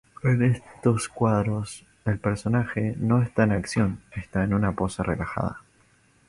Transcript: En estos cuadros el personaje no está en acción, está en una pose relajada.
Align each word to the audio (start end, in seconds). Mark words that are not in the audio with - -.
En 0.23 0.41
estos 0.41 1.09
cuadros 1.09 1.85
el 2.05 2.17
personaje 2.17 2.95
no 2.97 3.21
está 3.21 3.43
en 3.43 3.51
acción, 3.51 3.99
está 4.15 4.43
en 4.43 4.55
una 4.55 4.71
pose 4.71 5.03
relajada. 5.03 5.61